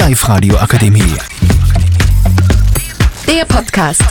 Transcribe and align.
Live 0.00 0.26
Radio 0.30 0.56
Akademie. 0.56 1.14
Der 3.28 3.44
Podcast. 3.44 4.02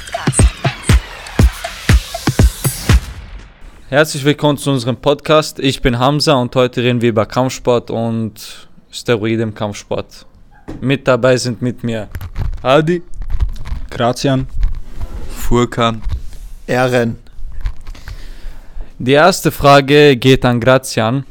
Herzlich 3.89 4.23
willkommen 4.23 4.59
zu 4.59 4.69
unserem 4.69 4.97
Podcast. 4.97 5.57
Ich 5.57 5.81
bin 5.81 5.97
Hamza 5.97 6.33
und 6.33 6.55
heute 6.55 6.83
reden 6.83 7.01
wir 7.01 7.09
über 7.09 7.25
Kampfsport 7.25 7.89
und 7.89 8.69
Steroide 8.91 9.41
im 9.41 9.55
Kampfsport. 9.55 10.27
Mit 10.79 11.07
dabei 11.07 11.37
sind 11.37 11.59
mit 11.63 11.83
mir 11.83 12.07
Adi, 12.61 13.01
Grazian. 13.89 14.45
Furkan. 15.35 16.03
Ehren. 16.67 17.17
Die 18.99 19.13
erste 19.13 19.49
Frage 19.49 20.15
geht 20.17 20.45
an 20.45 20.59
Grazian 20.59 21.25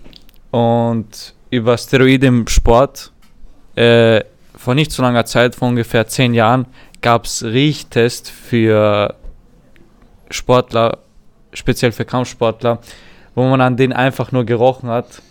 und 0.50 1.32
über 1.48 1.78
Steroide 1.78 2.26
im 2.26 2.48
Sport. 2.48 3.12
Äh, 3.76 4.24
vor 4.58 4.74
nicht 4.74 4.90
so 4.90 5.02
langer 5.02 5.24
Zeit, 5.24 5.54
vor 5.54 5.68
ungefähr 5.68 6.08
zehn 6.08 6.34
Jahren, 6.34 6.66
gab 7.00 7.26
es 7.26 7.44
Riechtests 7.44 8.28
für 8.28 9.14
Sportler, 10.30 10.98
speziell 11.52 11.92
für 11.92 12.04
Kampfsportler, 12.04 12.80
wo 13.36 13.44
man 13.44 13.60
an 13.60 13.76
denen 13.76 13.92
einfach 13.92 14.32
nur 14.32 14.44
gerochen 14.44 14.88
hat 14.88 15.22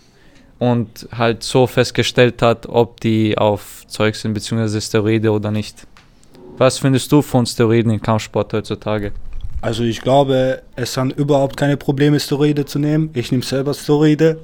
und 0.58 1.06
halt 1.16 1.42
so 1.42 1.66
festgestellt 1.66 2.40
hat, 2.40 2.66
ob 2.66 3.00
die 3.00 3.36
auf 3.36 3.86
Zeug 3.86 4.16
sind, 4.16 4.32
beziehungsweise 4.32 4.80
Steroide 4.80 5.30
oder 5.30 5.50
nicht. 5.50 5.86
Was 6.56 6.78
findest 6.78 7.12
du 7.12 7.20
von 7.20 7.44
Steroiden 7.44 7.92
im 7.92 8.00
Kampfsport 8.00 8.54
heutzutage? 8.54 9.12
Also 9.60 9.82
ich 9.82 10.00
glaube, 10.00 10.62
es 10.74 10.94
sind 10.94 11.12
überhaupt 11.12 11.56
keine 11.56 11.76
Probleme, 11.76 12.18
Steroide 12.18 12.64
zu 12.64 12.78
nehmen. 12.78 13.10
Ich 13.12 13.30
nehme 13.30 13.44
selber 13.44 13.74
Steroide 13.74 14.38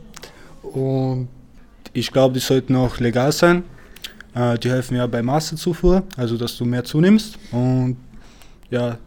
und 0.63 1.29
ich 1.95 2.13
glaube, 2.13 2.35
die 2.35 2.41
sollten 2.41 2.77
auch 2.77 2.99
legal 2.99 3.33
sein. 3.33 3.65
Äh, 4.35 4.59
die 4.59 4.71
helfen 4.71 4.97
ja 4.97 5.07
bei 5.07 5.23
Masterzufuhr, 5.23 6.03
also 6.17 6.37
dass 6.37 6.57
du 6.57 6.65
mehr 6.65 6.85
zunimmst. 6.85 7.39
Und 7.53 7.97
ja, 8.71 8.99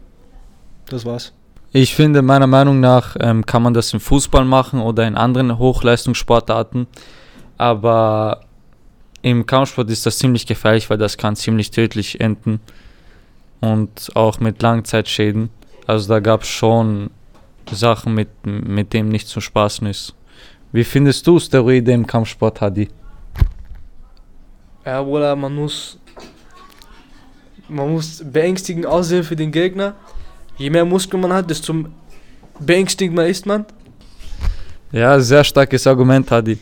das 0.86 1.04
war's. 1.04 1.32
Ich 1.72 1.94
finde, 1.94 2.22
meiner 2.22 2.46
Meinung 2.46 2.80
nach 2.80 3.14
ähm, 3.20 3.44
kann 3.44 3.62
man 3.62 3.74
das 3.74 3.92
im 3.92 4.00
Fußball 4.00 4.44
machen 4.44 4.80
oder 4.80 5.06
in 5.06 5.16
anderen 5.16 5.58
Hochleistungssportarten. 5.58 6.86
Aber 7.58 8.40
im 9.20 9.44
Kampfsport 9.44 9.90
ist 9.90 10.06
das 10.06 10.18
ziemlich 10.18 10.46
gefährlich, 10.46 10.88
weil 10.88 10.96
das 10.96 11.18
kann 11.18 11.36
ziemlich 11.36 11.70
tödlich 11.70 12.20
enden. 12.20 12.60
Und 13.60 14.10
auch 14.14 14.40
mit 14.40 14.62
Langzeitschäden. 14.62 15.50
Also 15.86 16.08
da 16.08 16.20
gab 16.20 16.42
es 16.42 16.48
schon 16.48 17.10
Sachen, 17.70 18.14
mit, 18.14 18.28
mit 18.44 18.94
dem 18.94 19.08
nicht 19.08 19.28
zu 19.28 19.40
spaßen 19.40 19.86
ist. 19.88 20.14
Wie 20.72 20.84
findest 20.84 21.26
du 21.26 21.38
Steroide 21.38 21.92
im 21.92 22.06
Kampfsport, 22.06 22.60
Hadi? 22.60 22.88
Ja, 24.88 25.02
Bruder, 25.02 25.36
man 25.36 25.54
muss, 25.54 25.98
man 27.68 27.92
muss 27.92 28.24
beängstigend 28.24 28.86
aussehen 28.86 29.22
für 29.22 29.36
den 29.36 29.52
Gegner. 29.52 29.94
Je 30.56 30.70
mehr 30.70 30.86
Muskeln 30.86 31.20
man 31.20 31.30
hat, 31.30 31.50
desto 31.50 31.74
beängstigender 32.58 33.26
ist 33.26 33.44
man. 33.44 33.66
Ja, 34.90 35.20
sehr 35.20 35.44
starkes 35.44 35.86
Argument, 35.86 36.30
Hadi. 36.30 36.56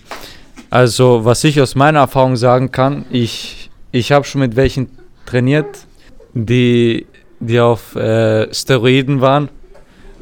Also, 0.71 1.25
was 1.25 1.45
ich 1.45 1.61
aus 1.61 1.77
meiner 1.77 2.01
Erfahrung 2.01 2.35
sagen 2.35 2.73
kann, 2.73 3.07
ich, 3.13 3.71
ich 3.93 4.11
habe 4.11 4.25
schon 4.25 4.41
mit 4.41 4.57
welchen 4.57 4.89
trainiert, 5.25 5.87
die, 6.35 7.07
die 7.39 7.61
auf 7.61 7.95
äh, 7.95 8.53
Steroiden 8.53 9.21
waren. 9.21 9.51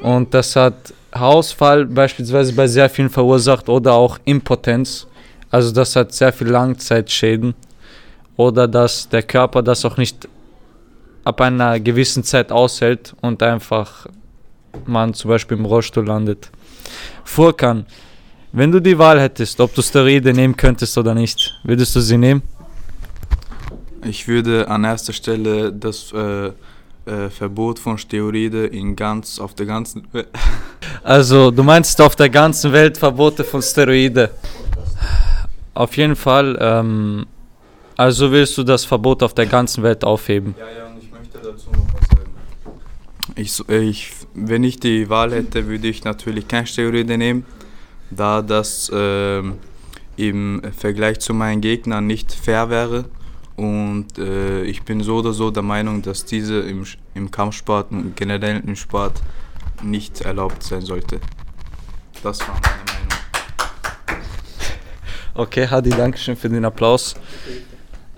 Und 0.03 0.35
das 0.35 0.55
hat 0.57 0.93
Haarausfall 1.11 1.87
beispielsweise 1.87 2.53
bei 2.53 2.67
sehr 2.67 2.91
vielen 2.91 3.09
verursacht 3.09 3.71
oder 3.71 3.95
auch 3.95 4.19
Impotenz. 4.27 5.07
Also 5.51 5.73
das 5.73 5.97
hat 5.97 6.13
sehr 6.13 6.35
viel 6.35 6.49
Langzeitschäden. 6.49 7.55
Oder 8.37 8.67
dass 8.67 9.09
der 9.09 9.23
Körper 9.23 9.63
das 9.63 9.85
auch 9.85 9.97
nicht 9.97 10.29
ab 11.25 11.41
einer 11.41 11.81
gewissen 11.81 12.25
Zeit 12.25 12.53
aushält 12.53 13.15
und 13.21 13.43
einfach 13.43 14.07
man 14.87 15.15
zum 15.15 15.31
Beispiel 15.31 15.57
im 15.57 15.65
Rollstuhl 15.65 16.05
landet. 16.05 16.51
Furkan, 17.25 17.87
wenn 18.53 18.71
du 18.71 18.81
die 18.81 18.99
Wahl 18.99 19.21
hättest, 19.21 19.59
ob 19.61 19.75
du 19.75 19.83
Steroide 19.83 20.33
nehmen 20.33 20.57
könntest 20.57 20.97
oder 20.99 21.15
nicht, 21.15 21.59
würdest 21.65 21.97
du 21.97 22.01
sie 22.01 22.19
nehmen? 22.19 22.43
Ich 24.05 24.29
würde 24.29 24.69
an 24.69 24.85
erster 24.85 25.13
Stelle 25.13 25.73
das 25.73 26.13
äh, 26.13 26.51
äh, 27.07 27.31
Verbot 27.31 27.79
von 27.79 27.97
Steroide 27.97 28.67
in 28.67 28.95
ganz, 28.97 29.39
auf 29.39 29.55
der 29.55 29.67
ganzen 29.67 30.07
Welt. 30.13 30.29
Also, 31.03 31.51
du 31.51 31.63
meinst 31.63 32.01
auf 32.01 32.17
der 32.17 32.31
ganzen 32.31 32.73
Welt 32.73 32.97
Verbote 32.97 33.45
von 33.45 33.61
Steroide? 33.61 34.31
Auf 35.75 35.97
jeden 35.99 36.17
Fall. 36.17 36.57
Ähm, 36.59 37.27
also 37.97 38.31
willst 38.33 38.59
du 38.59 38.65
das 38.65 38.85
Verbot 38.85 39.23
auf 39.23 39.35
der 39.35 39.47
ganzen 39.47 39.83
Welt 39.83 40.05
aufheben? 40.05 40.55
Ja, 40.59 40.67
ja, 40.67 40.87
und 40.87 41.03
ich 41.03 41.11
möchte 41.11 41.39
dazu 41.39 41.71
noch 41.71 41.87
was 41.95 42.09
sagen. 42.09 42.31
Ich, 43.37 43.69
äh, 43.69 43.83
ich, 43.83 44.13
wenn 44.35 44.65
ich 44.65 44.81
die 44.81 45.09
Wahl 45.09 45.33
hätte, 45.33 45.67
würde 45.67 45.89
ich 45.89 46.05
natürlich 46.05 46.49
kein 46.49 46.67
Steroide 46.67 47.17
nehmen, 47.17 47.45
da 48.11 48.43
das 48.43 48.91
ähm, 48.95 49.59
im 50.17 50.63
Vergleich 50.77 51.21
zu 51.21 51.35
meinen 51.35 51.61
Gegnern 51.61 52.07
nicht 52.07 52.33
fair 52.33 52.71
wäre. 52.71 53.05
Und 53.57 54.19
äh, 54.19 54.65
ich 54.65 54.83
bin 54.83 55.01
so 55.01 55.19
oder 55.19 55.33
so 55.33 55.51
der 55.51 55.63
Meinung, 55.63 56.03
dass 56.03 56.25
diese 56.25 56.61
im, 56.61 56.85
im 57.15 57.31
Kampfsport 57.31 57.93
und 57.93 58.17
generell 58.17 58.61
im 58.67 58.75
Sport 58.75 59.23
nicht 59.83 60.23
erlaubt 60.23 60.63
sein 60.63 60.83
sollte. 60.83 61.21
Das 62.23 62.41
war 62.41 62.49
meine 62.55 62.85
Meinung. 62.85 62.95
Okay, 65.35 65.69
Hadi, 65.69 65.91
danke 65.91 66.19
schön 66.19 66.37
für 66.37 66.49
den 66.49 66.65
Applaus. 66.65 67.15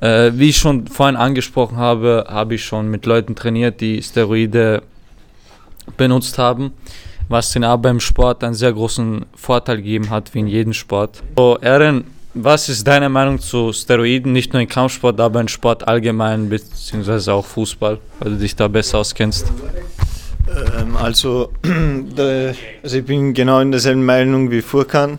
Äh, 0.01 0.33
wie 0.35 0.51
ich 0.51 0.59
schon 0.59 0.87
vorhin 0.87 1.17
angesprochen 1.17 1.77
habe, 1.77 2.27
habe 2.29 2.55
ich 2.55 2.65
schon 2.65 2.91
mit 2.91 3.07
Leuten 3.07 3.35
trainiert, 3.35 3.81
die 3.81 4.03
Steroide 4.03 4.83
benutzt 5.97 6.39
haben, 6.39 6.73
was 7.29 7.53
den 7.53 7.65
aber 7.65 7.91
im 7.91 8.01
Sport 8.01 8.45
einen 8.45 8.55
sehr 8.55 8.73
großen 8.73 9.25
Vorteil 9.35 9.79
gegeben 9.79 10.11
hat, 10.11 10.35
wie 10.35 10.41
in 10.41 10.49
jedem 10.49 10.73
Sport. 10.73 11.23
So, 11.37 11.57
Erin, 11.61 12.05
was 12.35 12.69
ist 12.69 12.87
deine 12.87 13.09
Meinung 13.09 13.41
zu 13.41 13.73
Steroiden, 13.73 14.33
nicht 14.33 14.53
nur 14.53 14.61
im 14.61 14.69
Kampfsport, 14.69 15.19
aber 15.21 15.41
im 15.41 15.49
Sport 15.49 15.89
allgemein, 15.89 16.51
beziehungsweise 16.51 17.33
auch 17.33 17.47
Fußball, 17.47 17.99
weil 18.21 18.33
du 18.33 18.37
dich 18.37 18.55
da 18.55 18.69
besser 18.69 18.99
auskennst? 18.99 19.51
Ähm, 20.79 20.97
also, 20.97 21.51
also 22.83 22.97
ich 22.97 23.05
bin 23.05 23.33
genau 23.33 23.61
in 23.61 23.71
derselben 23.71 24.05
Meinung 24.05 24.51
wie 24.51 24.61
Furkan. 24.61 25.19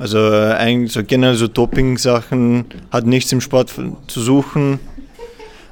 Also 0.00 0.18
äh, 0.32 0.54
eigentlich 0.54 0.92
so 0.92 1.04
generell 1.04 1.34
so 1.34 1.46
Doping-Sachen 1.46 2.64
hat 2.90 3.04
nichts 3.04 3.32
im 3.32 3.42
Sport 3.42 3.70
zu 4.06 4.20
suchen. 4.20 4.80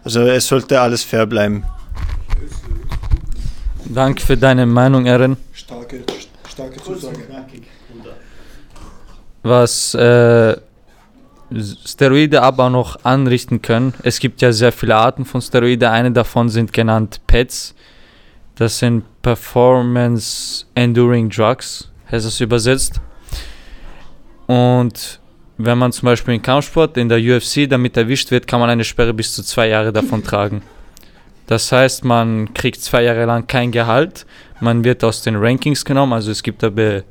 Also 0.04 0.20
es 0.20 0.46
sollte 0.46 0.78
alles 0.82 1.02
fair 1.02 1.24
bleiben. 1.24 1.64
Danke 3.86 4.20
für 4.20 4.36
deine 4.36 4.66
Meinung, 4.66 5.06
Erin. 5.06 5.38
Starke, 5.54 6.04
starke 6.46 6.78
Zusage. 6.82 7.20
was 9.42 9.94
äh, 9.94 10.56
Steroide 11.86 12.42
aber 12.42 12.68
noch 12.68 13.02
anrichten 13.06 13.62
können. 13.62 13.94
Es 14.02 14.20
gibt 14.20 14.42
ja 14.42 14.52
sehr 14.52 14.72
viele 14.72 14.96
Arten 14.96 15.24
von 15.24 15.40
Steroide. 15.40 15.90
Eine 15.90 16.12
davon 16.12 16.50
sind 16.50 16.74
genannt 16.74 17.22
PETs. 17.26 17.74
Das 18.56 18.78
sind 18.78 19.04
Performance 19.22 20.66
Enduring 20.74 21.30
Drugs, 21.30 21.90
heißt 22.10 22.26
es 22.26 22.42
übersetzt. 22.42 23.00
Und 24.48 25.20
wenn 25.59 25.78
man 25.78 25.92
zum 25.92 26.06
Beispiel 26.06 26.34
im 26.34 26.42
Kampfsport 26.42 26.97
in 26.97 27.09
der 27.09 27.19
UFC 27.19 27.69
damit 27.69 27.97
erwischt 27.97 28.31
wird, 28.31 28.47
kann 28.47 28.60
man 28.60 28.70
eine 28.70 28.84
Sperre 28.84 29.12
bis 29.12 29.34
zu 29.34 29.42
zwei 29.44 29.69
Jahre 29.69 29.92
davon 29.92 30.25
tragen. 30.25 30.62
Das 31.47 31.70
heißt, 31.70 32.04
man 32.04 32.53
kriegt 32.54 32.81
zwei 32.81 33.03
Jahre 33.04 33.26
lang 33.26 33.47
kein 33.47 33.70
Gehalt. 33.70 34.26
Man 34.60 34.84
wird 34.84 35.04
aus 35.04 35.22
den 35.22 35.37
Rankings 35.37 35.84
genommen. 35.84 36.14
Also 36.14 36.31
es 36.31 36.42
gibt 36.42 36.62
da 36.62 36.70
be 36.70 37.04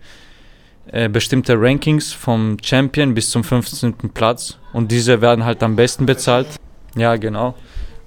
äh, 0.91 1.09
bestimmte 1.09 1.59
Rankings 1.59 2.13
vom 2.13 2.57
Champion 2.63 3.13
bis 3.13 3.29
zum 3.29 3.43
15. 3.43 3.93
Platz 4.13 4.57
und 4.73 4.89
diese 4.89 5.21
werden 5.21 5.43
halt 5.43 5.61
am 5.61 5.75
besten 5.75 6.05
bezahlt. 6.05 6.47
Ja, 6.95 7.17
genau. 7.17 7.55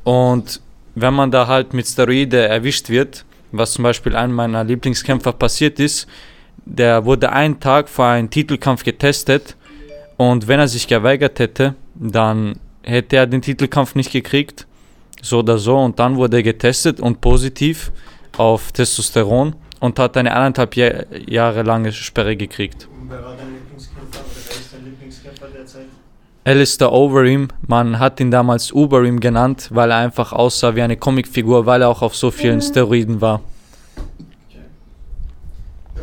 Und 0.02 0.60
wenn 0.94 1.14
man 1.14 1.30
da 1.30 1.46
halt 1.46 1.74
mit 1.74 1.86
Steroide 1.86 2.48
erwischt 2.48 2.88
wird, 2.88 3.24
was 3.52 3.74
zum 3.74 3.82
Beispiel 3.84 4.16
einem 4.16 4.34
meiner 4.34 4.64
Lieblingskämpfer 4.64 5.32
passiert 5.32 5.78
ist, 5.78 6.08
der 6.64 7.04
wurde 7.04 7.32
einen 7.32 7.60
Tag 7.60 7.88
vor 7.88 8.06
einem 8.06 8.30
Titelkampf 8.30 8.84
getestet 8.84 9.56
und 10.16 10.48
wenn 10.48 10.60
er 10.60 10.68
sich 10.68 10.86
geweigert 10.86 11.38
hätte, 11.38 11.74
dann 11.94 12.56
hätte 12.82 13.16
er 13.16 13.26
den 13.26 13.42
Titelkampf 13.42 13.94
nicht 13.94 14.12
gekriegt, 14.12 14.66
so 15.22 15.38
oder 15.38 15.58
so. 15.58 15.78
Und 15.78 15.98
dann 15.98 16.16
wurde 16.16 16.38
er 16.38 16.42
getestet 16.42 17.00
und 17.00 17.20
positiv 17.20 17.90
auf 18.36 18.72
Testosteron 18.72 19.54
und 19.80 19.98
hat 19.98 20.16
eine 20.16 20.34
eineinhalb 20.34 20.76
Jahr, 20.76 21.06
Jahre 21.26 21.62
lange 21.62 21.92
Sperre 21.92 22.36
gekriegt. 22.36 22.86
Wer 23.08 23.22
war 23.22 23.34
dein 23.36 23.54
Lieblingskämpfer 23.54 24.20
oder 24.20 24.30
wer 24.46 24.56
ist 24.56 24.74
dein 24.74 24.84
Lieblingskämpfer 24.84 25.46
derzeit? 25.56 25.86
Alistair 26.44 26.92
Overeem, 26.92 27.48
man 27.66 27.98
hat 27.98 28.20
ihn 28.20 28.30
damals 28.30 28.72
Uberim 28.72 29.20
genannt, 29.20 29.68
weil 29.72 29.90
er 29.90 29.98
einfach 29.98 30.32
aussah 30.32 30.74
wie 30.74 30.82
eine 30.82 30.96
Comicfigur, 30.96 31.66
weil 31.66 31.82
er 31.82 31.88
auch 31.88 32.02
auf 32.02 32.16
so 32.16 32.30
vielen 32.30 32.60
Steroiden 32.60 33.20
war. 33.20 33.40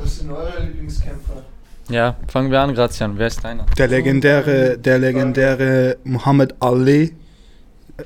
Was 0.08 0.20
sind 0.20 0.32
eure 0.32 0.64
Lieblingskämpfer? 0.64 1.44
Ja, 1.90 2.16
fangen 2.30 2.50
wir 2.50 2.62
an, 2.62 2.74
Grazian. 2.74 3.18
Wer 3.18 3.28
ist 3.28 3.44
deiner? 3.44 3.66
Der 3.78 3.90
legendäre, 3.90 4.78
der 4.78 5.00
legendäre 5.00 5.98
Muhammad 6.06 6.56
Ali 6.62 7.14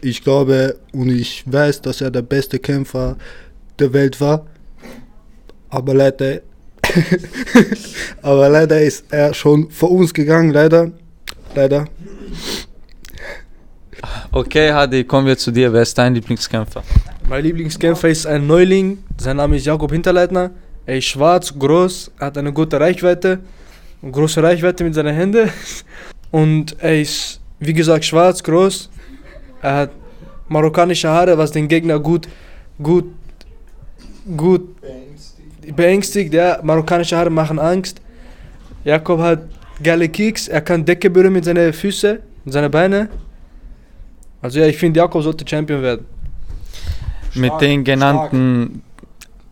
ich 0.01 0.23
glaube 0.23 0.79
und 0.93 1.09
ich 1.09 1.43
weiß, 1.45 1.83
dass 1.83 2.01
er 2.01 2.09
der 2.09 2.23
beste 2.23 2.57
Kämpfer 2.57 3.17
der 3.77 3.93
Welt 3.93 4.19
war. 4.19 4.47
Aber 5.69 5.93
leider, 5.93 6.39
aber 8.23 8.49
leider 8.49 8.81
ist 8.81 9.05
er 9.11 9.35
schon 9.35 9.69
vor 9.69 9.91
uns 9.91 10.11
gegangen, 10.11 10.49
leider. 10.49 10.91
Leider. 11.53 11.85
Okay, 14.31 14.71
Hadi, 14.71 15.03
kommen 15.03 15.27
wir 15.27 15.37
zu 15.37 15.51
dir. 15.51 15.71
Wer 15.71 15.83
ist 15.83 15.95
dein 15.95 16.15
Lieblingskämpfer? 16.15 16.83
Mein 17.29 17.43
Lieblingskämpfer 17.43 18.09
ist 18.09 18.25
ein 18.25 18.47
Neuling. 18.47 19.03
Sein 19.19 19.37
Name 19.37 19.57
ist 19.57 19.67
Jakob 19.67 19.91
Hinterleitner. 19.91 20.49
Er 20.91 20.97
ist 20.97 21.05
schwarz, 21.05 21.57
groß, 21.57 22.11
hat 22.19 22.37
eine 22.37 22.51
gute 22.51 22.77
Reichweite. 22.77 23.39
Eine 24.01 24.11
große 24.11 24.43
Reichweite 24.43 24.83
mit 24.83 24.93
seinen 24.93 25.15
Händen. 25.15 25.49
Und 26.31 26.75
er 26.79 26.99
ist, 26.99 27.39
wie 27.59 27.73
gesagt, 27.73 28.03
schwarz, 28.03 28.43
groß. 28.43 28.89
Er 29.61 29.73
hat 29.73 29.91
marokkanische 30.49 31.07
Haare, 31.07 31.37
was 31.37 31.49
den 31.49 31.69
Gegner 31.69 31.97
gut, 31.97 32.27
gut, 32.83 33.05
gut 34.35 34.63
beängstigt. 35.73 36.33
Ja, 36.33 36.59
marokkanische 36.61 37.15
Haare 37.15 37.29
machen 37.29 37.57
Angst. 37.57 38.01
Jakob 38.83 39.21
hat 39.21 39.43
geile 39.81 40.09
Kicks. 40.09 40.49
Er 40.49 40.59
kann 40.59 40.83
Decke 40.83 41.09
berühren 41.09 41.31
mit 41.31 41.45
seinen 41.45 41.71
Füßen, 41.71 42.19
mit 42.43 42.53
seinen 42.53 42.69
Beinen. 42.69 43.07
Also 44.41 44.59
ja, 44.59 44.65
ich 44.65 44.77
finde, 44.77 44.99
Jakob 44.99 45.23
sollte 45.23 45.47
Champion 45.47 45.81
werden. 45.81 46.05
Mit 47.33 47.53
den 47.61 47.81
genannten 47.85 48.83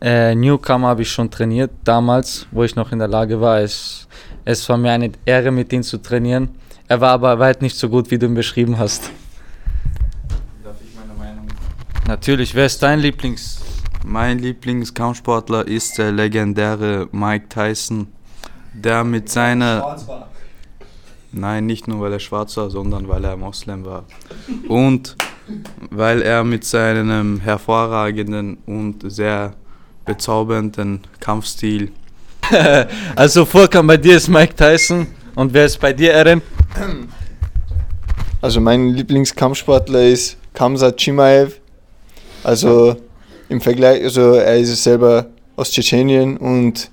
äh, 0.01 0.35
Newcomer 0.35 0.87
habe 0.87 1.01
ich 1.01 1.11
schon 1.11 1.29
trainiert, 1.29 1.71
damals, 1.83 2.47
wo 2.51 2.63
ich 2.63 2.75
noch 2.75 2.91
in 2.91 2.99
der 2.99 3.07
Lage 3.07 3.39
war. 3.41 3.59
Es, 3.59 4.07
es 4.45 4.67
war 4.69 4.77
mir 4.77 4.91
eine 4.91 5.11
Ehre, 5.25 5.51
mit 5.51 5.71
ihm 5.73 5.83
zu 5.83 5.97
trainieren. 5.97 6.49
Er 6.87 7.01
war 7.01 7.11
aber 7.11 7.37
weit 7.39 7.61
nicht 7.61 7.77
so 7.77 7.89
gut, 7.89 8.09
wie 8.11 8.17
du 8.17 8.25
ihn 8.25 8.33
beschrieben 8.33 8.77
hast. 8.77 9.11
Darf 10.63 10.75
ich 10.81 10.95
meine 10.95 11.13
Meinung? 11.17 11.47
Natürlich, 12.07 12.55
wer 12.55 12.65
ist 12.65 12.81
dein 12.81 12.99
Lieblings... 12.99 13.61
Mein 14.05 14.39
Lieblingskampfsportler 14.39 15.67
ist 15.67 15.97
der 15.97 16.13
legendäre 16.13 17.09
Mike 17.11 17.49
Tyson, 17.49 18.07
der 18.73 19.03
mit 19.03 19.29
seiner 19.29 19.97
Nein, 21.31 21.67
nicht 21.67 21.87
nur 21.87 22.01
weil 22.01 22.13
er 22.13 22.19
schwarz 22.19 22.57
war, 22.57 22.69
sondern 22.69 23.07
weil 23.07 23.23
er 23.23 23.37
Moslem 23.37 23.85
war. 23.85 24.05
Und 24.67 25.15
weil 25.91 26.21
er 26.21 26.43
mit 26.43 26.63
seinem 26.63 27.39
hervorragenden 27.39 28.57
und 28.65 29.11
sehr 29.11 29.53
bezaubernden 30.09 31.01
Kampfstil. 31.19 31.91
Also 33.15 33.45
Vorkam 33.45 33.85
bei 33.85 33.97
dir 33.97 34.17
ist 34.17 34.27
Mike 34.27 34.55
Tyson 34.55 35.05
und 35.35 35.53
wer 35.53 35.65
ist 35.65 35.79
bei 35.79 35.93
dir, 35.93 36.13
Eren? 36.13 36.41
Also 38.41 38.59
mein 38.59 38.89
Lieblingskampfsportler 38.89 40.03
ist 40.05 40.37
Kamsat 40.53 40.99
Chimaev. 40.99 41.59
Also 42.43 42.95
im 43.49 43.61
Vergleich, 43.61 44.03
also 44.03 44.33
er 44.33 44.57
ist 44.57 44.83
selber 44.83 45.27
aus 45.55 45.69
Tschetschenien 45.69 46.37
und 46.37 46.89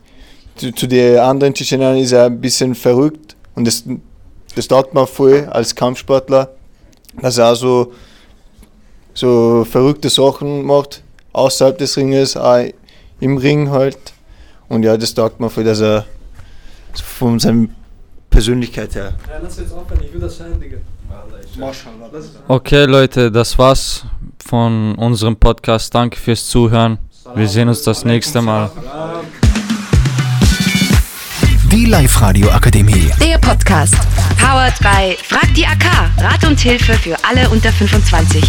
zu, 0.57 0.73
zu 0.73 0.87
den 0.87 1.19
anderen 1.19 1.55
Tschetschenern 1.55 1.97
ist 1.97 2.13
er 2.13 2.27
ein 2.27 2.39
bisschen 2.39 2.75
verrückt 2.75 3.35
und 3.55 3.67
das, 3.67 3.85
das 4.55 4.69
taugt 4.69 4.93
mir 4.93 5.07
voll 5.07 5.49
als 5.51 5.75
Kampfsportler, 5.75 6.51
dass 7.23 7.39
er 7.39 7.53
auch 7.53 7.55
so, 7.55 7.93
so 9.15 9.65
verrückte 9.65 10.11
Sachen 10.11 10.65
macht, 10.65 11.03
außerhalb 11.33 11.79
des 11.79 11.97
Ringes, 11.97 12.37
auch 12.37 12.67
im 13.21 13.37
Ring 13.37 13.71
halt. 13.71 13.99
Und 14.69 14.83
ja, 14.83 14.97
das 14.97 15.15
taugt 15.15 15.41
mir 15.41 15.51
voll, 15.51 15.65
dass 15.65 15.81
er 15.81 16.05
so 16.93 17.05
von 17.05 17.39
seiner 17.39 17.69
Persönlichkeit 18.31 18.95
her 18.95 19.15
Ja, 19.29 19.39
lass 19.43 19.59
jetzt 19.59 19.73
aufhören, 19.73 20.01
ich 20.05 20.13
will 20.13 20.21
das 20.21 20.37
sein, 20.39 20.59
Digga. 20.61 20.79
Okay, 22.49 22.85
Leute, 22.85 23.31
das 23.31 23.59
war's 23.59 24.05
von 24.45 24.95
unserem 24.97 25.37
Podcast. 25.37 25.95
Danke 25.95 26.19
fürs 26.19 26.47
Zuhören. 26.47 26.99
Wir 27.35 27.49
sehen 27.49 27.69
uns 27.69 27.83
das 27.83 28.05
nächste 28.05 28.43
Mal. 28.43 28.71
Die 31.73 31.87
Live-Radio 31.87 32.51
Akademie. 32.51 33.11
Der 33.21 33.39
Podcast. 33.39 33.95
Powered 34.39 34.79
by 34.81 35.17
Frag 35.25 35.53
die 35.55 35.67
AK. 35.67 35.85
Rat 36.19 36.45
und 36.45 36.61
Hilfe 36.61 36.93
für 36.95 37.17
alle 37.25 37.49
unter 37.49 37.73
25. 37.73 38.45